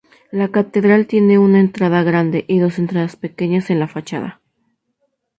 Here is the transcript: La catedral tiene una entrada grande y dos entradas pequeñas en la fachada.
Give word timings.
La 0.31 0.47
catedral 0.47 1.05
tiene 1.05 1.37
una 1.37 1.59
entrada 1.59 2.01
grande 2.01 2.43
y 2.47 2.57
dos 2.57 2.79
entradas 2.79 3.15
pequeñas 3.15 3.69
en 3.69 3.77
la 3.79 3.87
fachada. 3.87 4.41